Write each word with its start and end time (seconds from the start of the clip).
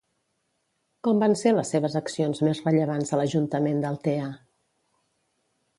Com 1.07 1.19
van 1.23 1.35
ser 1.41 1.53
les 1.57 1.73
seves 1.75 1.97
accions 2.01 2.41
més 2.49 2.63
rellevants 2.69 3.13
a 3.17 3.21
l'Ajuntament 3.21 3.85
d'Altea? 3.87 4.33